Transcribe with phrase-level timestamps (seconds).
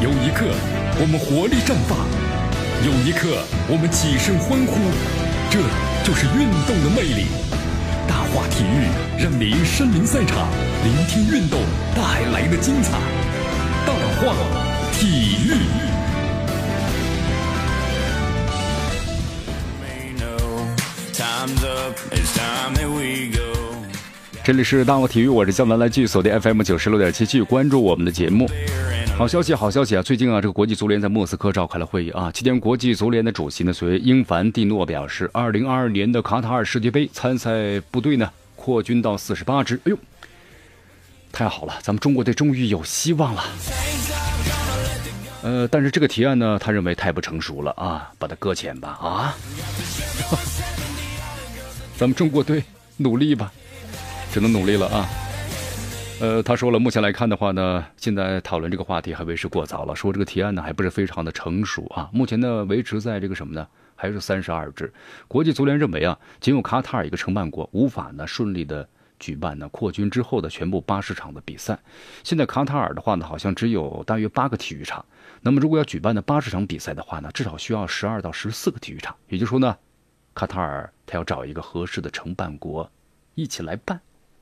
[0.00, 0.46] 有一刻
[1.00, 1.98] 我们活力绽放，
[2.86, 4.78] 有一刻我们起身欢呼，
[5.50, 5.58] 这
[6.06, 7.26] 就是运动的魅力。
[8.06, 8.86] 大话体育
[9.20, 10.46] 让您身临赛场，
[10.84, 11.58] 聆听运动
[11.96, 12.92] 带来的精彩。
[13.84, 13.92] 大
[14.22, 14.36] 话
[14.92, 15.58] 体育。
[24.44, 28.48] 这里是大话体育，我是江南，来继续锁定 FM 九十六点七，继续关注我们的节目。
[29.18, 30.00] 好消息，好消息啊！
[30.00, 32.30] 最近啊，这个国际足联在莫斯科召开了会议啊。
[32.30, 39.74] 期间，国际足联的主席呢，随英凡蒂诺表示，二零二二年的卡塔尔世界杯参赛部队呢，扩军到四十八支。
[39.86, 39.98] 哎呦，
[41.32, 43.44] 太好了，咱们中国队终于有希望了。
[45.42, 49.34] 呃，但是这个提案呢，他认为太不成熟了啊，把它搁浅吧啊。
[51.98, 52.62] 咱们中国队
[52.96, 53.50] 努力吧，
[54.32, 55.08] 只能努力了啊。
[56.20, 59.94] 呃，他说了，目前来看的话呢，现在讨论这个话题还为时过早了。
[59.94, 62.10] 说这个提案呢，还不是非常的成熟啊。
[62.12, 63.64] 目前呢，维持在这个什么呢？
[63.94, 64.92] 还是三十二支。
[65.28, 68.88] 国际足联认为啊，仅有卡塔尔一个承办国，无法呢顺利的
[69.20, 71.78] 举办呢扩军之后的全部八十场的比赛。
[72.24, 75.04] 现在卡塔尔的话呢，好像只有大约八个体育场。
[75.40, 79.14] 那么如果要举办的八十场比赛的话呢，至少需要十二到十四个体育场。
[79.28, 79.76] 也就是说呢。
[80.34, 82.88] 卡塔尔，他要找一个合适的承办国，
[83.34, 84.00] 一起来办，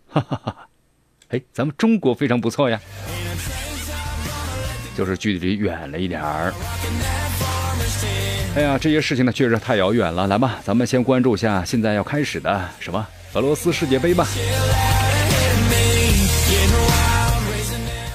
[0.09, 0.69] 哈哈哈！
[1.29, 2.81] 哎，咱们中国非常不错呀，
[4.97, 6.55] 就是距离远了一点儿。
[8.55, 10.27] 哎呀，这些事情呢，确实太遥远了。
[10.27, 14.27] 来吧，咱们先关注一下现在要开始的什么俄罗斯世界杯吧。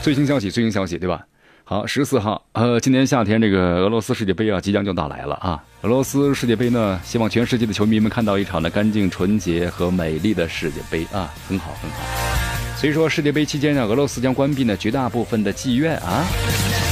[0.01, 1.21] 最新消息，最新消息，对吧？
[1.63, 5.63] 好，十四号，呃，今年夏天这个俄罗斯世界杯啊，即将就到来了啊。
[5.81, 12.50] 俄罗斯世界杯呢，希望全世界的球迷们看到一场呢干净、纯洁和美丽的世界杯啊，很好，很好。
[12.81, 16.25] 所以说，世界杯期间呢，俄罗斯将关闭呢绝大部分的妓院啊，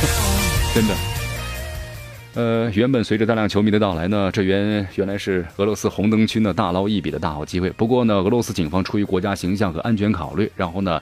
[0.72, 0.96] 真的。
[2.36, 7.72] 呃，原本随着大量球迷的到来呢，这原原来是俄罗斯红灯区呢大捞一笔的大好机会。
[7.72, 11.02] 不过呢，俄罗斯警方出于国家形象和安全考虑，然后呢，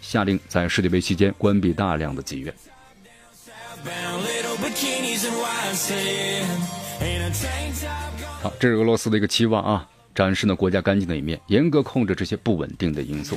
[0.00, 2.54] 下令在世界杯期间关闭大量的妓院。
[8.40, 13.36] 好，这是俄罗斯的一个期望啊，展示呢国家干净的一面，严格控制这些不稳定的因素。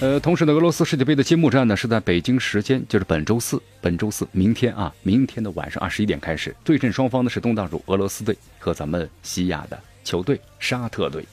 [0.00, 11.24] 呃，同时呢，俄罗斯世界杯的揭幕战呢是在北京时间，就是本周四，本周四明天啊，明天的晚上二十一点开始，对阵双方呢是东道主俄罗斯队和咱们西亚的球队沙特队。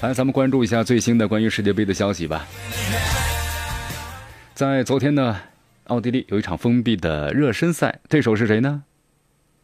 [0.00, 2.46] 来，咱们关注一下最新的关于世界杯的消息吧。
[4.54, 5.38] 在昨天呢，
[5.84, 8.82] 奥地利有一场封闭的热身赛，对手是谁呢？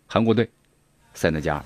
[0.06, 0.48] 韩国队，
[1.18, 1.64] 塞内加尔。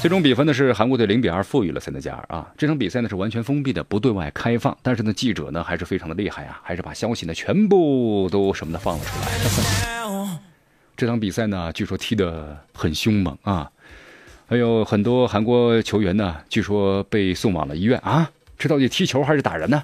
[0.00, 2.52] 最终比分呢是韩国队零比二负于了塞内加尔啊。
[2.56, 4.76] 这场比赛呢是完全封闭的，不对外开放。
[4.82, 10.40] 但是呢，记者呢还是非常的厉害啊，还是把消息呢全部都什么的放了出来。
[10.96, 13.70] 这场比赛呢，据说踢得很凶猛啊，
[14.48, 18.28] 还有很多韩国球员呢，据说被送往了医院啊。
[18.58, 19.80] 这到底踢球还是打人呢？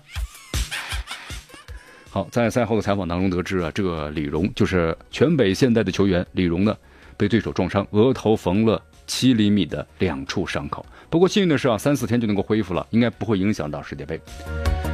[2.11, 6.77] 好，在赛后的采访当中得知啊，这个李荣就是全北现代的球员李荣呢，
[7.17, 10.85] 被对手撞伤，额头缝了七厘米的两处伤口。
[11.11, 14.21] 不过幸运的是啊，三四天就能够恢复了，应该不会影响到世界杯。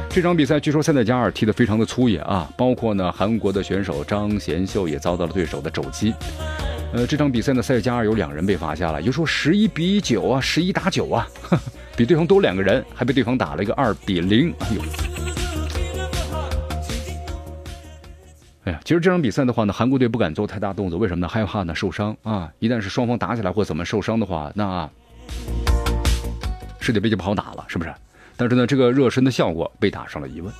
[0.09, 6.13] 这场比赛据说塞内加尔踢得非常的粗野啊，包括呢韩国的选手张贤秀也遭到了对手的肘击。
[6.93, 11.25] 呃，这场比赛呢，塞内加尔有两人被罚下了，就说十一比九啊，十一打九啊，
[11.95, 14.53] 比对方多两个人，还被对方打了一个二比零。
[14.59, 15.10] 哎呦！
[18.63, 21.27] 哎呀，其实这场比赛的话呢，韩国队不敢做太大动作，为什么呢？
[21.27, 22.47] 害怕呢受伤啊！
[22.59, 24.87] 一旦是双方打起来或怎么受伤的话，那
[26.79, 27.91] 世界杯就不好打了，是不是？
[28.37, 30.53] 但是呢，这个热身的效果被打上了疑问。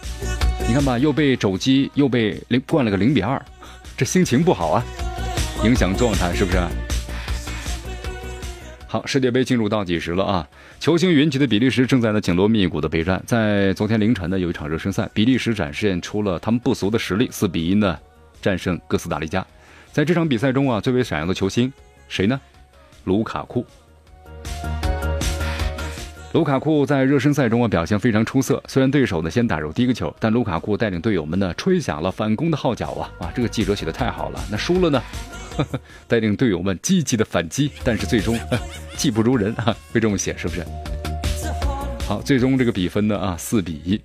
[0.67, 3.39] 你看吧，又被肘击，又被零灌了个零比二，
[3.95, 4.83] 这心情不好啊，
[5.63, 6.57] 影响状态，是不是？
[8.91, 10.46] 好，世界杯进入倒计时了啊！
[10.78, 13.24] 球星云集的比利时正在呢紧锣密鼓的备战。
[13.25, 17.98] 在昨天凌晨呢，有一场热身赛，比利时展现出了他们不俗的实力，四比一呢
[18.42, 19.48] 战胜哥斯达黎加。
[19.94, 21.71] 在这场比赛中啊，最为闪耀的球星
[22.10, 22.38] 谁呢？
[23.06, 23.65] 卢卡库。
[26.33, 28.62] 卢卡库在热身赛中啊表现非常出色。
[28.68, 33.10] 虽然对手呢先打入第一个球，但卢卡库带领队友们呢吹响了反攻的号角啊！
[33.19, 34.39] 哇，这个记者写的太好了。
[34.51, 35.01] 那输了呢？
[36.08, 38.40] 带领队友们积极的反击，但是最终
[38.98, 40.66] 技不如人啊， 会这么写是不是？
[42.06, 44.02] 好，最终这个比分呢啊，四比一。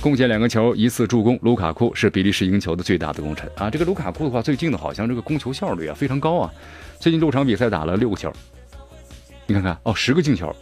[0.00, 3.68] 贡献两个球，一次助攻，卢卡库是比利时赢球的最大的功臣啊。
[3.68, 6.52] 这个卢卡库的话，最近呢好像这个攻球效率啊非常高啊，
[7.00, 8.32] 最近六场比赛打了六个球，
[9.46, 10.54] 你看看哦，十个进球。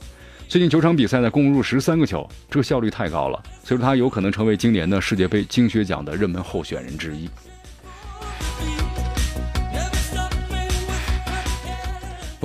[0.48, 7.28] 最近九场比赛呢，共入十三个球，这个效率太高了，所以说他有可能成为今年的世界杯金靴奖的热门候选人之一。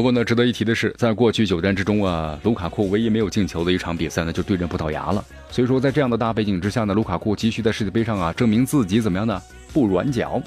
[0.01, 5.23] 不过呢，值得一提的是，在过去九战之中啊，卢卡库唯一没有进球的一场比赛呢，就对阵葡萄牙了。
[5.51, 9.39] 所以说，在这样的大背景之下呢，卢卡库急需在世界杯上啊，证明自己怎么样呢？
[9.71, 10.41] 不软脚。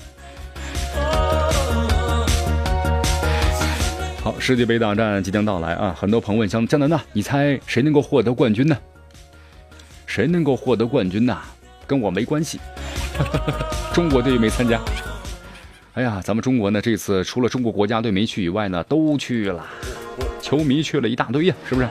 [4.25, 5.95] 好，世界杯大战即将到来啊！
[5.97, 8.77] 很多朋友问江江南呐，你猜谁能够获得冠军呢？
[10.05, 11.39] 谁能够获得冠军呐？
[11.87, 12.59] 跟我没关系，
[13.93, 14.81] 中国队没参加。
[15.95, 19.65] 哎呀，咱们中国呢，这次除了中国国家队没去以外呢，都去了，
[20.43, 21.87] 球迷去了一大堆呀，是不是？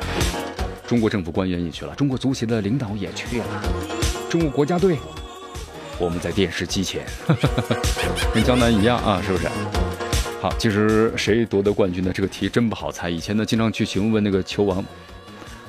[0.85, 3.45] 中国政府官员也去了，中国足协的领导也去了，
[4.29, 4.97] 中国国家队，
[5.97, 7.05] 我们在电视机前，
[8.35, 9.47] 跟江南一样啊，是不是？
[10.41, 12.11] 好，其实谁夺得冠军呢？
[12.13, 13.09] 这个题真不好猜。
[13.09, 14.83] 以前呢，经常去询问那个球王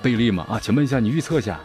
[0.03, 1.61] 贝利嘛，啊，请问一下，你预测一下。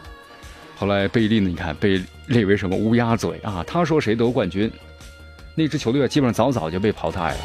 [0.76, 3.64] 后来贝利呢，你看被列为什么乌鸦嘴啊？
[3.66, 4.70] 他说谁得冠军，
[5.60, 7.38] 那支球队基本上早早就被淘汰了。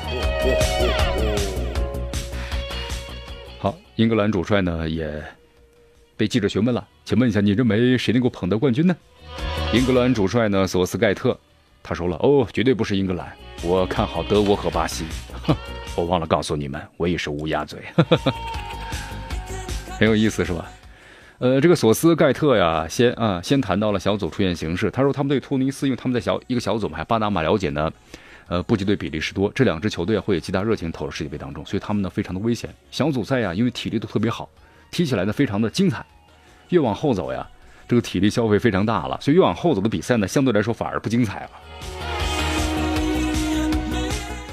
[3.60, 5.22] 好，英格兰主帅呢也
[6.16, 8.96] 被记者询问了，请问一下，你认为谁能够捧得冠军呢？
[9.74, 11.38] 英格兰主帅呢，索斯盖特，
[11.84, 13.30] 他说了，哦，绝对不是英格兰，
[13.62, 15.04] 我看好德国和巴西。
[15.98, 17.82] 我忘了告诉你们，我也是乌鸦嘴，
[20.00, 20.72] 很有意思是吧？
[21.38, 24.90] 呃，这个索斯盖特呀，先啊，先谈到了小组出现形势。
[24.90, 27.92] 他说他们对突尼斯，因为他们在小一个小组嘛，还巴拿马了解呢。
[28.48, 32.70] 呃，布吉对比利时多，这两支球队会有极大热情投入世界杯当中，所以他们呢非常的危险。
[32.92, 34.48] 小组赛呀，因为体力都特别好，
[34.92, 36.06] 踢起来呢非常的精彩。
[36.70, 37.46] 越往后走呀，
[37.88, 42.05] 这个体力消费非常大了，所以越往后走的比赛呢，相对来说反而不精彩了。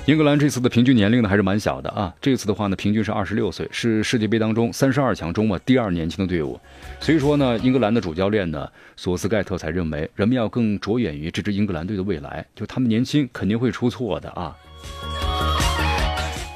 [0.05, 6.59] 英格兰这次的平均年龄呢还是蛮小的啊，这次的话呢平均是二十六岁，是世界杯当中三十二强中嘛第二年轻的队伍，
[6.99, 14.57] 所以说呢，英格兰的主教练呢索斯盖特才认为人们要更着眼于这支英格兰队的未来，就他们年轻肯定会出错的啊。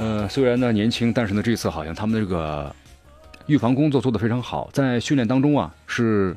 [0.00, 2.74] 呃，虽然呢年轻，但是呢这次好像他们这个
[3.46, 6.36] 预防工作做得非常好，在训练当中啊是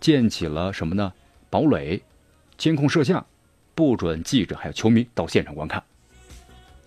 [0.00, 1.12] 建起了什么呢？
[1.50, 2.00] 堡垒、
[2.56, 3.26] 监控摄像，
[3.74, 5.82] 不准记者还有球迷到现场观看。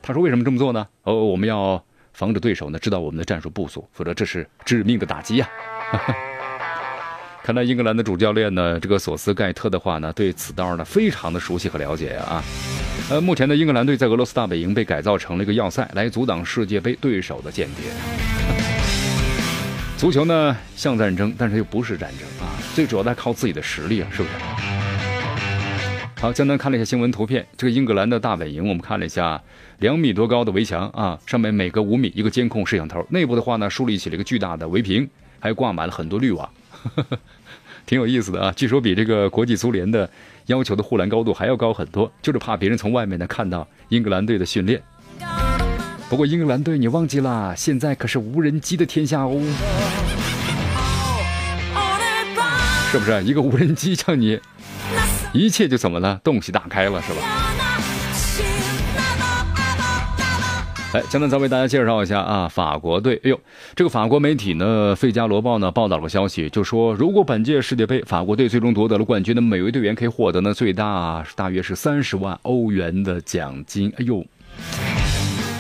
[0.07, 0.88] 他说：“为什么这么做呢？
[1.02, 5.50] 哦，我们要防止对手呢知道我们的战术部署，否则这是致命的打击呀。
[7.44, 12.44] ”看来英格兰的主教练呢，这个索斯盖特的话呢，对此道呢非常的熟悉和了解啊。
[13.10, 17.92] 呃，目前的英格兰队在俄罗斯大本营被改造成了一个要塞，来阻挡世界杯对手的间谍。
[19.98, 24.55] 足球呢像战争，但是又不是战争啊，最主要的靠自己的实力啊，是不是？
[26.25, 29.39] 好，江南看了一下新闻图片，这个英格兰的大本营，我们看了一下。
[29.77, 33.06] 两米多高的围墙啊，上面每隔五米一个监控摄像头。
[33.12, 35.07] 内部的话呢，树立起了一个巨大的围屏，
[35.39, 36.50] 还挂满了很多滤网，
[37.86, 38.51] 挺有意思的啊。
[38.56, 40.10] 据说比这个国际足联的
[40.48, 44.81] 要求的护栏高度还要高很多，就是怕别人从外面呢看到英格兰队的训练。
[46.10, 49.39] 不过英格兰队，你忘记了，现在可是无人机的天下哦，
[52.92, 53.24] 是不是？
[53.24, 54.39] 一个无人机叫你，
[55.35, 56.17] 一切就怎么了？
[56.23, 57.19] 洞悉打开了，是吧？
[60.93, 63.19] 来，江南再为大家介绍一下啊，法国队。
[63.25, 63.37] 哎呦，
[63.75, 73.92] 这个法国媒体呢，《费加罗报》呢报道了消息，就说如果本届世界杯法国队最终夺得了冠军，那每位队员可以获得呢最大大约是三十万欧元的奖金。
[73.97, 74.25] 哎呦，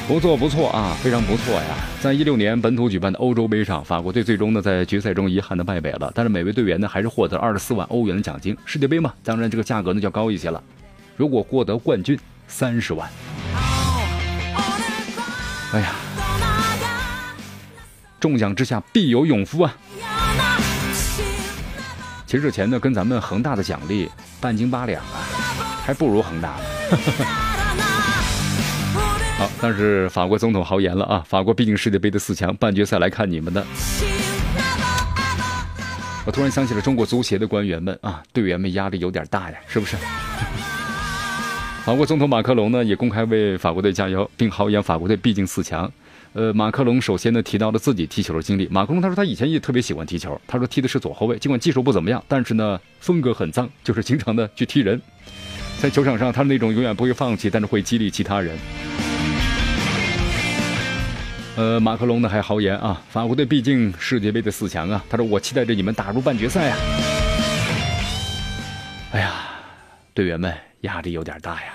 [0.07, 1.75] 不错不错啊，非常不错呀！
[1.99, 8.55] 在一六年本土举办的欧洲杯上，法国队最终呢在决赛中遗憾的败北了，但是每位队员呢还是获得二十四万欧元的奖金。
[8.65, 10.61] 世界杯嘛，当然这个价格呢就要高一些了。
[11.17, 13.09] 如果获得冠军，三十万。
[15.73, 15.95] 哎呀，
[18.19, 19.75] 中奖之下必有勇夫啊！
[22.27, 24.07] 其实这钱呢，跟咱们恒大的奖励
[24.39, 25.25] 半斤八两啊，
[25.83, 27.44] 还不如恒大呢。
[29.61, 33.65] 但是法国总统豪言了啊，法国毕竟世界杯的四强，半决赛来看你们的。
[36.25, 39.95] 我突然想起了中国足协的官员们啊，队员们压力有点大呀，是不是？
[41.85, 45.91] 法国总统马克龙呢也公开为法国队加油，并豪言法国队毕竟四强。
[46.33, 48.67] 呃，马克龙首先呢提到了自己踢球的经历。
[48.69, 55.01] 马克龙他说他以前也特别喜欢踢球，他说踢的是左后卫，尽管技术不怎么样，但是呢风格很脏，就是经常的去踢人。
[55.79, 58.57] 在球场上，他是那种永远不会放弃，但是会激励其他人。
[61.55, 66.77] 呃，马克龙呢还豪言啊，法国队毕竟世界杯的四强啊，他说我期待着你们打入半决赛啊。
[69.11, 69.33] 哎呀，
[70.13, 70.53] 队员们。
[70.81, 71.73] 压力有点大呀。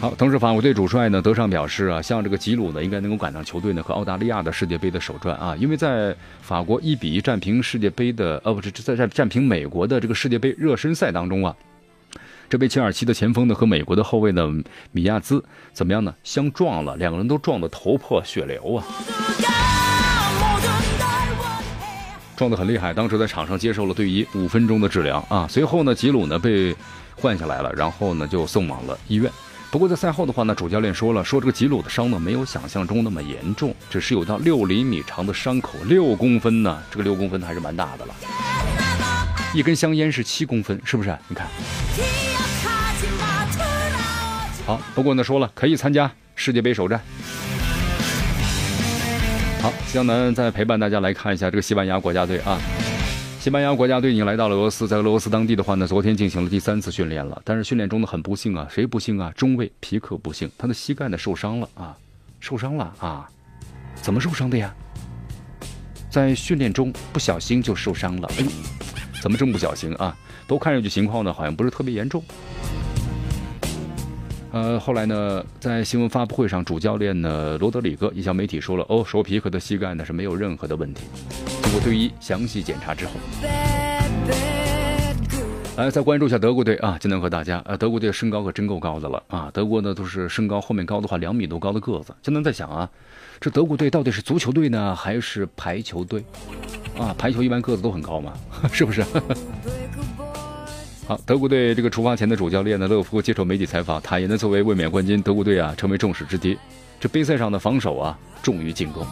[0.00, 11.54] 好，同时法国队主帅呢德尚表示啊，像这个吉鲁呢，应该能够赶上球队呢和澳大利亚的世界杯的首战啊，因为在法国一比一战平世界杯的，呃，不是在战战平美国的这个世界杯热身赛当中啊，
[12.48, 14.48] 这位切尔西的前锋呢和美国的后卫呢
[14.92, 16.14] 米亚兹怎么样呢？
[16.22, 18.84] 相撞了，两个人都撞得头破血流啊，
[22.36, 22.94] 撞得很厉害。
[22.94, 26.74] 当时在场上接受了队医五分钟的治疗啊，随后呢吉鲁呢被
[27.16, 29.30] 换下来了，然后呢就送往了医院。
[29.72, 38.14] 不过在赛后的话呢，主教练说了，说这个吉鲁的伤呢没有想象中那么严重，只是有到六厘米长的伤口，六公分呢，这个六公分还是蛮大的了。
[39.52, 41.18] 一根香烟是七公分，是不是？
[41.28, 41.48] 你看。
[44.66, 47.00] 好，不过呢说了，可以参加世界杯首战。
[49.62, 52.60] 好，江南再陪伴大家来看一下这个西班牙国家队啊。
[53.38, 57.40] 西班牙国家队已经来到了俄罗斯，在俄罗斯当地的话呢，昨天进行了第三次训练了。
[57.44, 59.32] 但是训练中呢，很不幸啊，谁不幸啊？
[59.36, 61.96] 中卫皮克不幸，他的膝盖呢受伤了啊，
[62.40, 63.28] 受伤了啊，
[64.02, 64.74] 怎么受伤的呀？
[66.10, 68.44] 在训练中不小心就受伤了，哎，
[69.22, 70.16] 怎么这么不小心啊？
[70.48, 72.20] 都看上去情况呢，好像不是特别严重。
[74.56, 81.02] 呃，后来呢，在新闻发布会上，主教练呢罗德里戈也向媒体说了，哦，说皮克的膝盖呢是没有任何的问题。
[81.62, 83.12] 经过队医详细检查之后，
[85.76, 86.96] 来再关注一下德国队啊！
[86.98, 89.50] 今天和大家，呃，德国队身高可真够高的了啊！
[89.52, 92.14] 德国呢都是身高后面高的话两米多高的个子。
[92.22, 92.88] 今天在想啊，
[93.38, 96.24] 这德国队到底是足球队呢还是排球队？
[96.98, 98.32] 啊，排球一般个子都很高嘛，
[98.72, 99.04] 是不是？
[101.06, 106.58] 好，德国队这个出发前的主教练呢勒夫接受媒体采访，坦言呢作为卫冕冠军，德国队啊成为众矢之的。
[106.98, 109.06] 这杯赛上的防守啊重于进攻。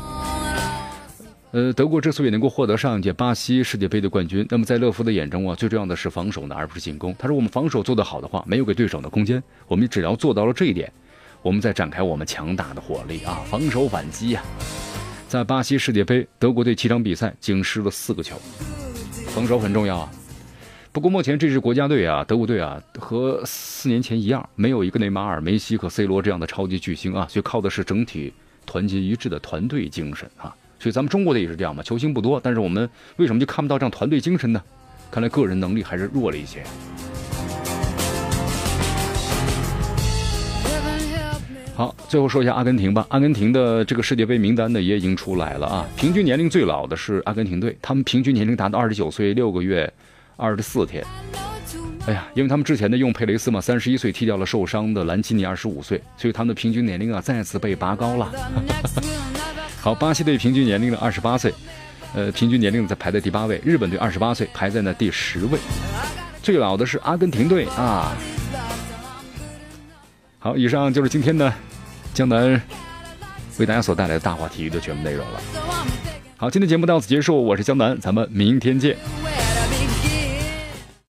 [1.52, 7.14] 呃，德国之所以能够获得上一届巴西世界杯的冠军，那么在勒夫的眼中啊，最重要的是防守呢，而不是进攻。
[7.16, 10.92] 他说，我们防守做得好的话，没有给对手的空间，我们只要做到了这一点，
[11.42, 14.42] 我们再展开我们强大的火力啊，防守反击呀。
[15.28, 18.34] 在巴西世界杯，德国队七场比赛仅失了四个球，
[19.28, 20.10] 防守很重要啊。
[20.94, 28.32] 不过目前这支国家队啊，德国队啊，和四年前一样，没有一个内马尔、梅西和 C 罗这样的超级巨星啊，所以靠的是整体
[28.64, 30.54] 团结一致的团队精神啊。
[30.78, 34.62] 所以咱们中国的也是这样嘛，球星不多，但是我们为什么就看不到这样团队精神呢？
[35.10, 36.62] 看来个人能力还是弱了一些。
[41.74, 43.04] 好，最后说一下阿根廷吧。
[43.08, 45.88] 阿根廷的这个世界杯名单呢也已经出来了啊。
[45.96, 49.92] 平均年龄最老的是阿根廷队，他们平均年龄达到二十九岁六个月
[50.36, 51.04] 二十四天。
[52.06, 58.30] 哎呀，因为他们之前呢用佩雷斯嘛，三十一岁踢掉了受伤的兰基尼二十五岁，所以他们的平均年龄啊再次被拔高了。
[59.80, 61.54] 好，巴西队平均年龄呢二十八岁，
[62.14, 63.58] 呃，平均年龄在排在第八位。
[63.64, 65.58] 日本队二十八岁，排在呢第十位。
[66.42, 68.12] 最老的是阿根廷队啊。
[70.38, 71.50] 好，以上就是今天呢
[72.12, 72.60] 江南
[73.58, 75.40] 为大家所带来的大话体育的全部内容了。
[76.36, 78.94] 好，今天节目到此结束，我是江南，咱们明天见。